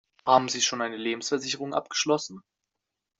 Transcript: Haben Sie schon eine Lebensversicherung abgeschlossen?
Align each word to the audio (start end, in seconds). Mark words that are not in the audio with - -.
Haben 0.25 0.49
Sie 0.49 0.61
schon 0.63 0.81
eine 0.81 0.97
Lebensversicherung 0.97 1.75
abgeschlossen? 1.75 2.41